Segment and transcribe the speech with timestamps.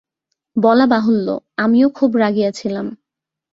[0.55, 1.27] বলা বাহুল্য,
[1.57, 2.87] আমিও খুব রাগিয়াছিলাম।